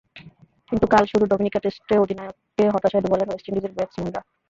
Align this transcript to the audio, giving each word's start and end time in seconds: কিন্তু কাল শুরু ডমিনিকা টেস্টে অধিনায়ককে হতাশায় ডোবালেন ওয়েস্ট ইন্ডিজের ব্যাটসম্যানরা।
কিন্তু 0.69 0.85
কাল 0.93 1.03
শুরু 1.11 1.23
ডমিনিকা 1.31 1.59
টেস্টে 1.63 1.95
অধিনায়ককে 2.03 2.63
হতাশায় 2.73 3.03
ডোবালেন 3.05 3.27
ওয়েস্ট 3.29 3.47
ইন্ডিজের 3.49 3.75
ব্যাটসম্যানরা। 3.77 4.21